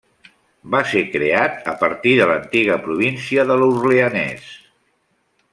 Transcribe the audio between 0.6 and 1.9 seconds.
Va ser creat a